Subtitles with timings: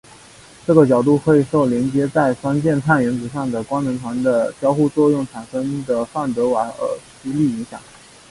[0.65, 7.79] 这个角度会受连接在双键碳原子上的官能团的交互作用产生的范德瓦耳斯力影响。